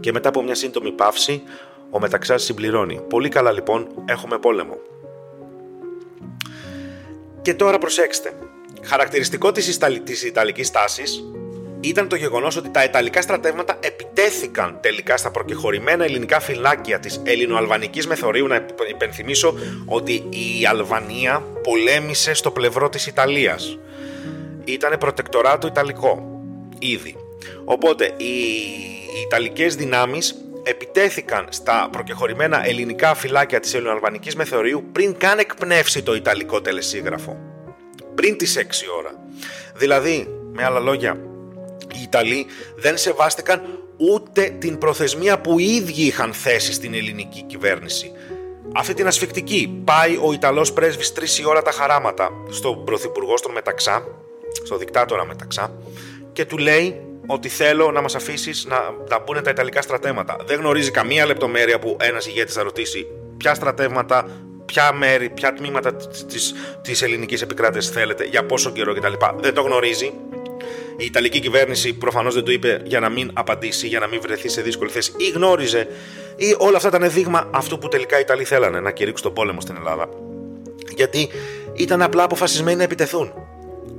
Και 0.00 0.12
μετά 0.12 0.28
από 0.28 0.42
μια 0.42 0.54
σύντομη 0.54 0.92
παύση, 0.92 1.42
ο 1.90 1.98
Μεταξάς 1.98 2.42
συμπληρώνει. 2.42 3.00
Πολύ 3.08 3.28
καλά 3.28 3.52
λοιπόν, 3.52 3.88
έχουμε 4.04 4.38
πόλεμο. 4.38 4.74
Και 7.42 7.54
τώρα 7.54 7.78
προσέξτε. 7.78 8.32
Χαρακτηριστικό 8.82 9.52
της, 9.52 9.74
Ιταλ... 9.74 10.02
της 10.04 10.24
Ιταλικής 10.24 10.70
τάσης 10.70 11.24
ήταν 11.80 12.08
το 12.08 12.16
γεγονός 12.16 12.56
ότι 12.56 12.68
τα 12.68 12.84
Ιταλικά 12.84 13.22
στρατεύματα 13.22 13.78
επιτέθηκαν 13.80 14.78
τελικά 14.80 15.16
στα 15.16 15.30
προκεχωρημένα 15.30 16.04
ελληνικά 16.04 16.40
φυλάκια 16.40 16.98
της 16.98 17.20
Ελληνοαλβανικής 17.24 18.06
Μεθορίου. 18.06 18.46
Να 18.46 18.66
υπενθυμίσω 18.90 19.54
ότι 19.86 20.12
η 20.12 20.66
Αλβανία 20.66 21.44
πολέμησε 21.62 22.34
στο 22.34 22.50
πλευρό 22.50 22.88
της 22.88 23.06
Ιταλίας. 23.06 23.78
Ήτανε 24.64 24.96
προτεκτοράτο 24.96 25.66
Ιταλικό, 25.66 26.40
ήδη. 26.78 27.16
Οπότε 27.64 28.04
οι, 28.04 28.34
οι 29.18 29.20
Ιταλικές 29.20 29.74
δυνάμεις 29.74 30.34
επιτέθηκαν 30.62 31.46
στα 31.50 31.88
προκεχωρημένα 31.92 32.66
ελληνικά 32.66 33.14
φυλάκια 33.14 33.60
της 33.60 33.74
Ελληνοαλβανικής 33.74 34.36
Μεθορίου 34.36 34.84
πριν 34.92 35.16
καν 35.16 35.38
εκπνεύσει 35.38 36.02
το 36.02 36.14
Ιταλικό 36.14 36.60
τελεσίγραφο. 36.60 37.36
Πριν 38.14 38.36
τις 38.36 38.56
6 38.56 38.62
ώρα. 38.98 39.12
Δηλαδή, 39.74 40.26
με 40.52 40.64
άλλα 40.64 40.80
λόγια, 40.80 41.16
οι 41.94 42.02
Ιταλοί 42.02 42.46
δεν 42.76 42.96
σεβάστηκαν 42.96 43.62
ούτε 43.96 44.56
την 44.58 44.78
προθεσμία 44.78 45.40
που 45.40 45.58
οι 45.58 45.64
ίδιοι 45.64 46.02
είχαν 46.02 46.32
θέσει 46.32 46.72
στην 46.72 46.94
ελληνική 46.94 47.42
κυβέρνηση. 47.42 48.12
Αυτή 48.74 48.94
την 48.94 49.06
ασφικτική 49.06 49.80
πάει 49.84 50.18
ο 50.22 50.32
Ιταλός 50.32 50.72
πρέσβης 50.72 51.12
τρεις 51.12 51.38
η 51.38 51.46
ώρα 51.46 51.62
τα 51.62 51.70
χαράματα 51.70 52.30
στον 52.50 52.84
πρωθυπουργό 52.84 53.36
στον 53.36 53.52
Μεταξά, 53.52 54.04
στο 54.64 54.76
δικτάτορα 54.76 55.24
Μεταξά 55.24 55.72
και 56.32 56.44
του 56.44 56.58
λέει 56.58 57.07
ότι 57.30 57.48
θέλω 57.48 57.90
να 57.90 58.00
μας 58.00 58.14
αφήσεις 58.14 58.66
να, 58.66 58.76
να 59.08 59.18
μπουν 59.18 59.42
τα 59.42 59.50
Ιταλικά 59.50 59.82
στρατεύματα. 59.82 60.36
Δεν 60.46 60.58
γνωρίζει 60.58 60.90
καμία 60.90 61.26
λεπτομέρεια 61.26 61.78
που 61.78 61.96
ένας 62.00 62.26
ηγέτης 62.26 62.54
θα 62.54 62.62
ρωτήσει 62.62 63.06
ποια 63.36 63.54
στρατεύματα, 63.54 64.28
ποια 64.66 64.92
μέρη, 64.92 65.28
ποια 65.28 65.52
τμήματα 65.52 65.94
της, 66.26 66.54
της 66.82 67.02
ελληνικής 67.02 67.42
επικράτησης 67.42 67.90
θέλετε, 67.90 68.24
για 68.24 68.44
πόσο 68.44 68.70
καιρό 68.70 68.94
κτλ. 68.94 69.12
Δεν 69.40 69.54
το 69.54 69.62
γνωρίζει 69.62 70.12
η 70.96 71.04
Ιταλική 71.04 71.40
κυβέρνηση 71.40 71.92
προφανώς 71.92 72.34
δεν 72.34 72.44
το 72.44 72.52
είπε 72.52 72.80
για 72.84 73.00
να 73.00 73.08
μην 73.08 73.30
απαντήσει, 73.32 73.86
για 73.86 73.98
να 73.98 74.06
μην 74.06 74.20
βρεθεί 74.20 74.48
σε 74.48 74.62
δύσκολη 74.62 74.90
θέση 74.90 75.12
ή 75.16 75.28
γνώριζε, 75.28 75.88
ή 76.36 76.54
όλα 76.58 76.76
αυτά 76.76 76.88
ήταν 76.88 77.10
δείγμα 77.10 77.50
αυτού 77.50 77.78
που 77.78 77.88
τελικά 77.88 78.16
οι 78.16 78.20
Ιταλοί 78.20 78.44
θέλανε 78.44 78.80
να 78.80 78.90
κηρύξουν 78.90 79.26
τον 79.26 79.34
πόλεμο 79.34 79.60
στην 79.60 79.76
Ελλάδα. 79.76 80.08
Γιατί 80.94 81.28
ήταν 81.74 82.02
απλά 82.02 82.22
αποφασισμένοι 82.22 82.76
να 82.76 82.82
επιτεθούν. 82.82 83.32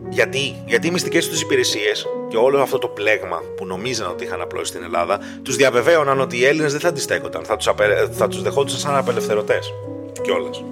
Γιατί, 0.10 0.64
Γιατί 0.66 0.88
οι 0.88 0.92
μυστικές 0.92 1.30
τους 1.30 1.42
υπηρεσίες 1.42 2.06
και 2.30 2.38
όλο 2.38 2.62
αυτό 2.62 2.78
το 2.78 2.88
πλέγμα 2.88 3.42
που 3.58 3.66
νομίζαν 3.66 4.10
ότι 4.10 4.24
είχαν 4.24 4.42
απλώσει 4.42 4.72
στην 4.72 4.84
Ελλάδα, 4.84 5.20
τους 5.44 5.56
διαβεβαίωναν 5.56 6.20
ότι 6.20 6.38
οι 6.38 6.46
Έλληνες 6.46 6.72
δεν 6.72 6.82
θα 6.82 6.88
αντιστέκονταν, 6.88 7.44
θα 7.44 7.56
τους 7.56 7.68
απε... 7.68 8.10
τους 8.30 8.42
δεχόντουσαν 8.42 8.80
σαν 8.80 8.96
απελευθερωτές. 8.96 9.74
Κιόλας 10.22 10.64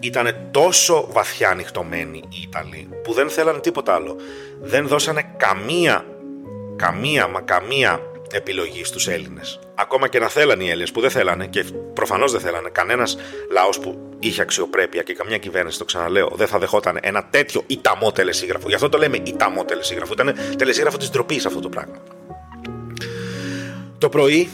ήταν 0.00 0.48
τόσο 0.50 1.08
βαθιά 1.10 1.48
ανοιχτωμένοι 1.48 2.22
οι 2.28 2.40
Ιταλοί 2.42 2.88
που 3.02 3.12
δεν 3.12 3.30
θέλανε 3.30 3.60
τίποτα 3.60 3.94
άλλο. 3.94 4.16
Δεν 4.60 4.86
δώσανε 4.86 5.34
καμία, 5.36 6.04
καμία, 6.76 7.28
μα 7.28 7.40
καμία 7.40 8.09
επιλογή 8.32 8.84
στους 8.84 9.08
Έλληνες. 9.08 9.58
Ακόμα 9.74 10.08
και 10.08 10.18
να 10.18 10.28
θέλανε 10.28 10.64
οι 10.64 10.68
Έλληνες 10.68 10.92
που 10.92 11.00
δεν 11.00 11.10
θέλανε 11.10 11.46
και 11.46 11.64
προφανώς 11.94 12.32
δεν 12.32 12.40
θέλανε 12.40 12.68
κανένας 12.68 13.16
λαός 13.50 13.78
που 13.78 14.08
είχε 14.18 14.42
αξιοπρέπεια 14.42 15.02
και 15.02 15.14
καμιά 15.14 15.38
κυβέρνηση, 15.38 15.78
το 15.78 15.84
ξαναλέω, 15.84 16.32
δεν 16.34 16.46
θα 16.46 16.58
δεχόταν 16.58 16.98
ένα 17.02 17.24
τέτοιο 17.30 17.62
ιταμό 17.66 18.12
τελεσίγραφο. 18.12 18.68
Γι' 18.68 18.74
αυτό 18.74 18.88
το 18.88 18.98
λέμε 18.98 19.16
ιταμό 19.24 19.64
τελεσίγραφο. 19.64 20.12
Ήταν 20.12 20.34
τελεσίγραφο 20.56 20.96
της 20.96 21.10
ντροπής 21.10 21.46
αυτό 21.46 21.60
το 21.60 21.68
πράγμα. 21.68 21.96
Το 23.98 24.08
πρωί 24.08 24.50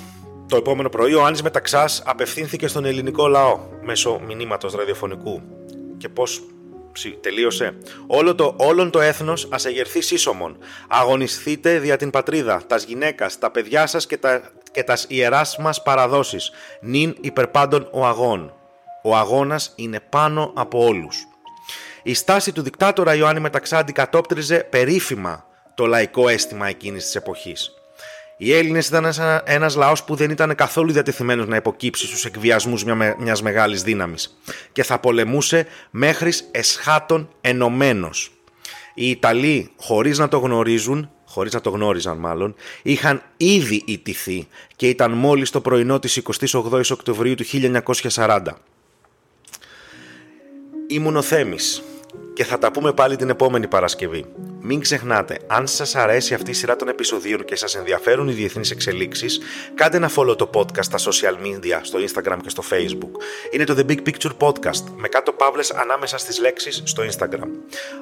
το 0.49 0.57
επόμενο 0.57 0.89
πρωί 0.89 1.15
ο 1.15 1.25
Άννης 1.25 1.43
Μεταξάς 1.43 2.03
απευθύνθηκε 2.07 2.69
στον 2.69 2.85
ελληνικό 2.85 3.27
λαό 3.27 3.61
μέσω 3.83 4.21
μηνύματος 4.27 4.75
ραδιοφωνικού. 4.75 5.43
Και 5.99 6.09
πώς 6.09 6.43
τελείωσε. 7.21 7.79
Όλο 8.07 8.35
το, 8.35 8.55
όλον 8.57 8.91
το 8.91 9.01
έθνος 9.01 9.49
ας 9.51 9.65
εγερθεί 9.65 10.01
σύσσωμον. 10.01 10.59
Αγωνιστείτε 10.89 11.79
δια 11.79 11.97
την 11.97 12.11
πατρίδα, 12.11 12.63
τας 12.67 12.85
γυναίκας, 12.85 13.39
τα 13.39 13.51
παιδιά 13.51 13.87
σας 13.87 14.07
και 14.07 14.17
τα, 14.17 14.51
και 14.71 14.83
τας 14.83 15.05
ιεράς 15.09 15.57
μας 15.59 15.83
παραδόσεις. 15.83 16.51
Νυν 16.81 17.17
υπερπάντων 17.21 17.89
ο 17.93 18.07
αγών. 18.07 18.55
Ο 19.03 19.17
αγώνας 19.17 19.73
είναι 19.77 20.01
πάνω 20.09 20.53
από 20.55 20.85
όλους. 20.85 21.17
Η 22.03 22.15
στάση 22.15 22.53
του 22.53 22.63
δικτάτορα 22.63 23.15
Ιωάννη 23.15 23.41
Μεταξά 23.41 23.79
αντικατόπτριζε 23.79 24.59
περίφημα 24.71 25.47
το 25.75 25.87
λαϊκό 25.87 26.29
αίσθημα 26.29 26.69
εκείνης 26.69 27.05
της 27.05 27.15
εποχής. 27.15 27.76
Οι 28.39 28.53
Έλληνες 28.53 28.89
ήταν 28.89 29.13
ένα 29.45 29.71
λαός 29.77 30.05
που 30.05 30.15
δεν 30.15 30.31
ήταν 30.31 30.55
καθόλου 30.55 30.93
διατεθειμένος 30.93 31.47
να 31.47 31.57
υποκύψει 31.57 32.07
στους 32.07 32.25
εκβιασμούς 32.25 32.85
μια 33.19 33.37
μεγάλης 33.43 33.83
δύναμης 33.83 34.39
και 34.73 34.83
θα 34.83 34.99
πολεμούσε 34.99 35.67
μέχρι 35.91 36.33
εσχάτων 36.51 37.29
ενωμένος. 37.41 38.31
Οι 38.95 39.11
Ιταλοί, 39.11 39.71
χωρίς 39.77 40.19
να 40.19 40.29
το 40.29 40.39
γνωρίζουν, 40.39 41.11
χωρίς 41.27 41.53
να 41.53 41.61
το 41.61 41.71
γνώριζαν 41.71 42.19
μάλλον, 42.19 42.55
είχαν 42.83 43.23
ήδη 43.37 43.83
ιτηθεί 43.87 44.49
και 44.77 44.89
ήταν 44.89 45.13
μόλις 45.13 45.51
το 45.51 45.61
πρωινό 45.61 45.99
της 45.99 46.17
28 46.17 46.91
Οκτωβρίου 46.91 47.35
του 47.35 47.45
1940. 47.45 48.41
Ήμουν 50.89 51.17
ο 51.17 51.23
Θέμης 51.23 51.83
και 52.37 52.45
θα 52.45 52.59
τα 52.59 52.71
πούμε 52.71 52.93
πάλι 52.93 53.17
την 53.17 53.29
επόμενη 53.29 53.67
Παρασκευή. 53.67 54.25
Μην 54.61 54.81
ξεχνάτε, 54.81 55.39
αν 55.47 55.67
σας 55.67 55.95
αρέσει 55.95 56.35
αυτή 56.35 56.51
η 56.51 56.55
σειρά 56.55 56.77
των 56.77 56.89
επεισοδίων 56.89 57.45
και 57.45 57.57
σας 57.57 57.75
ενδιαφέρουν 57.75 58.29
οι 58.29 58.33
διεθνείς 58.33 58.71
εξελίξεις, 58.71 59.41
κάντε 59.75 59.97
ένα 59.97 60.11
follow 60.17 60.39
το 60.39 60.51
podcast 60.55 60.85
στα 60.85 60.99
social 60.99 61.47
media, 61.47 61.79
στο 61.83 61.99
Instagram 61.99 62.37
και 62.43 62.49
στο 62.49 62.63
Facebook. 62.71 63.11
Είναι 63.51 63.65
το 63.65 63.75
The 63.79 63.91
Big 63.91 63.99
Picture 64.09 64.37
Podcast, 64.39 64.85
με 64.97 65.09
κάτω 65.09 65.33
παύλες 65.33 65.71
ανάμεσα 65.71 66.19
στις 66.19 66.41
λέξεις 66.41 66.83
στο 66.85 67.03
Instagram. 67.03 67.49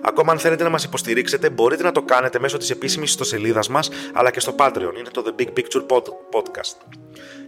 Ακόμα 0.03 0.33
αν 0.33 0.39
θέλετε 0.39 0.63
να 0.63 0.71
μας 0.71 0.85
υποστηρίξετε, 0.85 1.51
μπορείτε 1.51 1.83
να 1.83 1.93
το 1.93 2.03
κάνετε 2.03 2.39
μέσω 2.39 2.57
της 2.57 2.71
επίσημης 2.71 3.11
ιστοσελίδας 3.11 3.69
μας, 3.69 3.91
αλλά 4.13 4.31
και 4.31 4.41
στο 4.41 4.55
Patreon. 4.59 4.99
Είναι 4.99 5.11
το 5.13 5.25
The 5.27 5.41
Big 5.41 5.49
Picture 5.49 5.87
Podcast. 6.33 6.77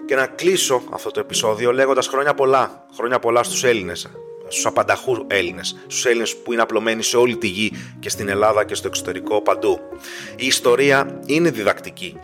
Και 0.06 0.14
να 0.14 0.26
κλείσω 0.26 0.82
αυτό 0.90 1.10
το 1.10 1.20
επεισόδιο 1.20 1.72
λέγοντας 1.72 2.06
χρόνια 2.06 2.34
πολλά, 2.34 2.86
χρόνια 2.94 3.18
πολλά 3.18 3.42
στους 3.42 3.64
Έλληνες 3.64 4.08
στου 4.48 4.68
απανταχού 4.68 5.24
Έλληνες, 5.26 5.76
στους 5.86 6.04
Έλληνες 6.04 6.36
που 6.36 6.52
είναι 6.52 6.62
απλωμένοι 6.62 7.02
σε 7.02 7.16
όλη 7.16 7.36
τη 7.36 7.46
γη 7.46 7.72
και 7.98 8.08
στην 8.08 8.28
Ελλάδα 8.28 8.64
και 8.64 8.74
στο 8.74 8.86
εξωτερικό 8.86 9.42
παντού. 9.42 9.78
Η 10.36 10.46
ιστορία 10.46 11.20
είναι 11.26 11.50
διδακτική 11.50 12.16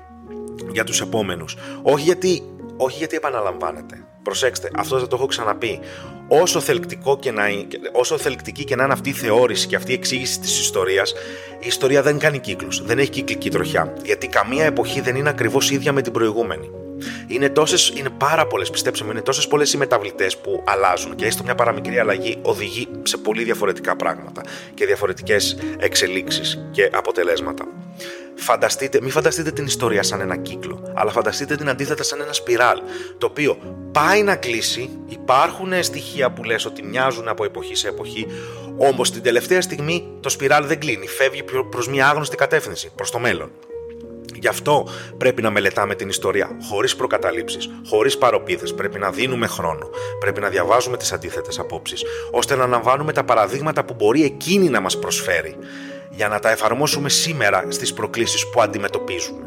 για 0.73 0.85
τους 0.85 1.01
επόμενους. 1.01 1.57
Όχι 1.83 2.05
γιατί, 2.05 2.43
όχι 2.77 2.99
γιατί 2.99 3.17
επαναλαμβάνεται. 3.17 4.07
Προσέξτε, 4.23 4.71
αυτό 4.77 4.99
δεν 4.99 5.09
το 5.09 5.17
έχω 5.17 5.27
ξαναπεί. 5.27 5.81
Όσο, 6.29 6.61
θελκτικό 6.61 7.19
και 7.19 7.33
να, 7.33 7.45
όσο 7.93 8.19
θελκτική 8.19 8.65
και 8.65 8.77
να 8.77 8.85
είναι 8.85 8.93
αυτή 8.93 9.09
η 9.09 9.13
θεώρηση 9.13 9.67
και 9.67 9.77
αυτή 9.77 9.91
η 9.91 9.95
εξήγηση 9.95 10.41
της 10.41 10.61
ιστορίας, 10.61 11.13
η 11.59 11.67
ιστορία 11.67 12.03
δεν 12.03 12.19
κάνει 12.19 12.39
κύκλους, 12.39 12.83
δεν 12.85 12.99
έχει 12.99 13.11
κυκλική 13.11 13.51
τροχιά. 13.51 13.95
Γιατί 14.05 14.27
καμία 14.27 14.65
εποχή 14.65 15.01
δεν 15.01 15.17
είναι 15.17 15.29
ακριβώς 15.29 15.71
ίδια 15.71 15.93
με 15.93 16.03
την 16.03 16.13
προηγούμενη. 16.13 16.71
Είναι, 17.27 17.49
τόσες, 17.49 17.93
είναι 17.97 18.11
πάρα 18.11 18.47
πολλές, 18.47 18.71
πιστέψτε 18.71 19.05
είναι 19.11 19.21
τόσες 19.23 19.49
πολλές 19.49 19.73
οι 19.73 19.77
μεταβλητές 19.77 20.37
που 20.37 20.63
αλλάζουν 20.67 21.15
και 21.15 21.27
έστω 21.27 21.43
μια 21.43 21.55
παραμικρή 21.55 21.99
αλλαγή 21.99 22.39
οδηγεί 22.43 22.89
σε 23.03 23.17
πολύ 23.17 23.45
διαφορετικά 23.45 23.97
πράγματα 23.97 24.43
και 24.75 24.87
διαφορετικές 24.87 25.59
εξελίξεις 25.79 26.69
και 26.71 26.91
αποτελέσματα. 26.93 27.65
Φανταστείτε, 28.35 29.01
μην 29.01 29.11
φανταστείτε 29.11 29.51
την 29.51 29.65
ιστορία 29.65 30.03
σαν 30.03 30.21
ένα 30.21 30.37
κύκλο, 30.37 30.93
αλλά 30.95 31.11
φανταστείτε 31.11 31.57
την 31.57 31.69
αντίθετα 31.69 32.03
σαν 32.03 32.21
ένα 32.21 32.33
σπιράλ, 32.33 32.81
το 33.19 33.27
οποίο 33.27 33.59
πάει 33.93 34.23
να 34.23 34.37
κλείσει, 34.37 34.99
υπάρχουν 35.09 35.83
στοιχεία 35.83 36.31
που 36.31 36.45
λες 36.45 36.65
ότι 36.65 36.83
μοιάζουν 36.83 37.29
από 37.29 37.45
εποχή 37.45 37.75
σε 37.75 37.89
εποχή, 37.89 38.27
όμως 38.77 39.11
την 39.11 39.23
τελευταία 39.23 39.61
στιγμή 39.61 40.09
το 40.21 40.29
σπιράλ 40.29 40.67
δεν 40.67 40.81
κλείνει, 40.81 41.07
φεύγει 41.07 41.43
προς 41.71 41.89
μια 41.89 42.09
άγνωστη 42.09 42.37
κατεύθυνση, 42.37 42.91
προς 42.97 43.11
το 43.11 43.19
μέλλον. 43.19 43.51
Γι' 44.43 44.49
αυτό 44.49 44.89
πρέπει 45.19 45.43
να 45.43 45.51
μελετάμε 45.51 45.95
την 45.95 46.09
ιστορία 46.09 46.57
χωρίς 46.69 46.97
προκαταλήψεις, 46.97 47.71
χωρίς 47.89 48.19
παροπίδες. 48.19 48.75
Πρέπει 48.75 48.99
να 48.99 49.11
δίνουμε 49.11 49.47
χρόνο. 49.47 49.91
Πρέπει 50.21 50.41
να 50.41 50.49
διαβάζουμε 50.49 50.97
τις 50.97 51.13
αντίθετες 51.13 51.59
απόψεις, 51.59 52.03
ώστε 52.31 52.57
να 52.57 52.65
αναβάνουμε 52.65 53.13
τα 53.13 53.25
παραδείγματα 53.25 53.85
που 53.85 53.95
μπορεί 53.95 54.25
εκείνη 54.25 54.69
να 54.69 54.81
μας 54.81 54.99
προσφέρει, 54.99 55.57
για 56.11 56.29
να 56.29 56.39
τα 56.39 56.51
εφαρμόσουμε 56.51 57.09
σήμερα 57.09 57.67
στις 57.69 57.93
προκλήσεις 57.93 58.51
που 58.51 58.63
αντιμετωπίζουμε. 58.63 59.43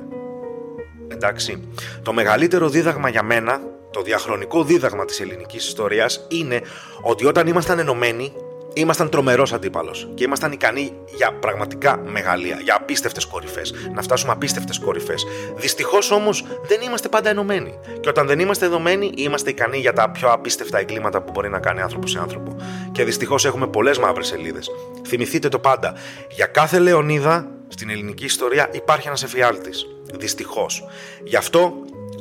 Εντάξει. 1.07 1.69
Το 2.01 2.13
μεγαλύτερο 2.13 2.69
δίδαγμα 2.69 3.09
για 3.09 3.23
μένα, 3.23 3.61
το 3.91 4.01
διαχρονικό 4.01 4.63
δίδαγμα 4.63 5.05
της 5.05 5.19
ελληνικής 5.19 5.67
ιστορίας 5.67 6.25
είναι 6.27 6.61
ότι 7.01 7.25
όταν 7.25 7.47
ήμασταν 7.47 7.79
ενωμένοι 7.79 8.33
ήμασταν 8.77 9.09
τρομερός 9.09 9.53
αντίπαλος 9.53 10.07
και 10.13 10.23
ήμασταν 10.23 10.51
ικανοί 10.51 10.93
για 11.15 11.33
πραγματικά 11.33 11.97
μεγαλεία, 11.97 12.59
για 12.63 12.75
απίστευτες 12.75 13.25
κορυφές, 13.25 13.73
να 13.93 14.01
φτάσουμε 14.01 14.31
απίστευτες 14.31 14.79
κορυφές. 14.79 15.25
Δυστυχώς 15.55 16.11
όμως 16.11 16.45
δεν 16.67 16.81
είμαστε 16.81 17.09
πάντα 17.09 17.29
ενωμένοι. 17.29 17.79
Και 17.99 18.09
όταν 18.09 18.27
δεν 18.27 18.39
είμαστε 18.39 18.65
ενωμένοι, 18.65 19.11
είμαστε 19.15 19.49
ικανοί 19.49 19.77
για 19.77 19.93
τα 19.93 20.09
πιο 20.09 20.31
απίστευτα 20.31 20.79
εγκλήματα 20.79 21.21
που 21.21 21.31
μπορεί 21.31 21.49
να 21.49 21.59
κάνει 21.59 21.81
άνθρωπος 21.81 22.11
σε 22.11 22.19
άνθρωπο. 22.19 22.55
Και 22.91 23.03
δυστυχώς 23.03 23.45
έχουμε 23.45 23.67
πολλές 23.67 23.97
μαύρες 23.97 24.27
σελίδες. 24.27 24.69
Θυμηθείτε 25.07 25.49
το 25.49 25.59
πάντα. 25.59 25.93
Για 26.29 26.45
κάθε 26.45 26.79
Λεωνίδα 26.79 27.47
στην 27.67 27.89
ελληνική 27.89 28.25
ιστορία 28.25 28.69
υπάρχει 28.71 29.07
ένας 29.07 29.23
εφιάλτης. 29.23 29.87
Δυστυχώς. 30.13 30.85
Γι' 31.23 31.35
αυτό 31.35 31.73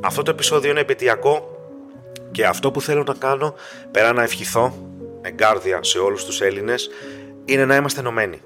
αυτό 0.02 0.22
το 0.22 0.30
επεισόδιο 0.30 0.70
είναι 0.70 0.80
επαιτειακό 0.80 1.48
και 2.30 2.46
αυτό 2.46 2.70
που 2.70 2.80
θέλω 2.80 3.02
να 3.02 3.14
κάνω, 3.14 3.54
πέρα 3.90 4.12
να 4.12 4.22
ευχηθώ 4.22 4.83
εγκάρδια 5.24 5.82
σε 5.82 5.98
όλους 5.98 6.24
τους 6.24 6.40
Έλληνες 6.40 6.90
είναι 7.44 7.64
να 7.64 7.76
είμαστε 7.76 8.00
ενωμένοι. 8.00 8.40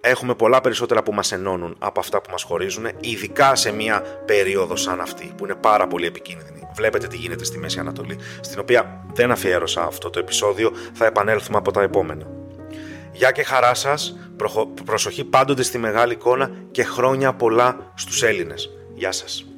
Έχουμε 0.00 0.34
πολλά 0.34 0.60
περισσότερα 0.60 1.02
που 1.02 1.12
μας 1.12 1.32
ενώνουν 1.32 1.76
από 1.78 2.00
αυτά 2.00 2.20
που 2.20 2.30
μας 2.30 2.42
χωρίζουν, 2.42 2.86
ειδικά 3.00 3.54
σε 3.54 3.72
μια 3.72 4.00
περίοδο 4.26 4.76
σαν 4.76 5.00
αυτή, 5.00 5.32
που 5.36 5.44
είναι 5.44 5.54
πάρα 5.54 5.86
πολύ 5.86 6.06
επικίνδυνη. 6.06 6.68
Βλέπετε 6.74 7.06
τι 7.06 7.16
γίνεται 7.16 7.44
στη 7.44 7.58
Μέση 7.58 7.78
Ανατολή, 7.78 8.18
στην 8.40 8.60
οποία 8.60 9.04
δεν 9.14 9.30
αφιέρωσα 9.30 9.82
αυτό 9.82 10.10
το 10.10 10.18
επεισόδιο, 10.18 10.72
θα 10.92 11.06
επανέλθουμε 11.06 11.58
από 11.58 11.72
τα 11.72 11.82
επόμενα. 11.82 12.26
Γεια 13.12 13.30
και 13.30 13.42
χαρά 13.42 13.74
σας, 13.74 14.18
προσοχή 14.84 15.24
πάντοτε 15.24 15.62
στη 15.62 15.78
μεγάλη 15.78 16.12
εικόνα 16.12 16.50
και 16.70 16.84
χρόνια 16.84 17.34
πολλά 17.34 17.92
στους 17.94 18.22
Έλληνες. 18.22 18.70
Γεια 18.94 19.12
σας. 19.12 19.49